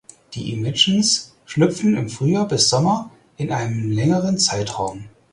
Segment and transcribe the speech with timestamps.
[0.33, 5.07] Die Imagines schlüpfen im Frühjahr bis Sommer in einem längeren Zeitraum.